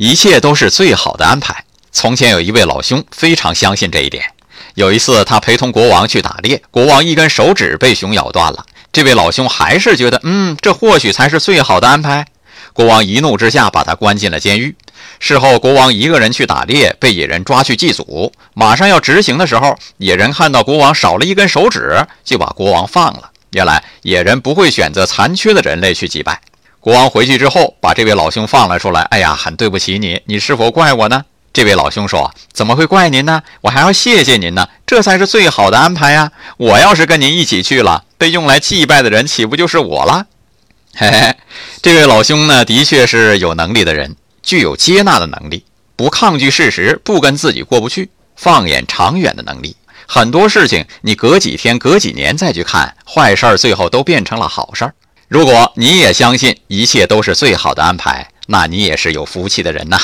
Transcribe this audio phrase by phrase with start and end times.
[0.00, 1.62] 一切都是最好的安排。
[1.92, 4.24] 从前有一位老兄非常相信这一点。
[4.72, 8.64] 有一次，他陪同国王去打猎，国王一根手指被熊咬断了。
[8.94, 12.24] 这位老兄还是觉得，嗯，这或许才是最好的安排。
[12.72, 14.74] 国王一怒之下把他关进了监狱。
[15.18, 18.32] 事后，国王一个人去打猎，被野人抓去祭祖。
[18.54, 23.30] 马上要执行的时候，野人看到国王少了一根手指，就把国王放了。
[23.50, 26.40] 原来，野人不会选择残缺的人类去祭拜。
[26.80, 29.02] 国王回去之后，把这位老兄放了出来。
[29.02, 31.26] 哎呀，很对不起你，你是否怪我呢？
[31.52, 33.42] 这位老兄说：“怎么会怪您呢？
[33.60, 36.32] 我还要谢谢您呢，这才是最好的安排呀！
[36.56, 40.24] 我要是跟您一起去了，被用来祭拜的人岂不就是我了？”
[40.96, 41.36] 嘿嘿，
[41.82, 45.64] 这位老兄呢，的确是有能力的人，具有接纳的能力，
[45.96, 49.76] 不抗拒事实，不跟自己过不去，放眼长远的能力。
[50.06, 54.94] 很多事情，你隔几天、隔几年再去看，坏事儿最后都变成了好事儿。
[55.30, 59.96] 如果你也相信一切都是最好的安排，那你也是有福气的人呐。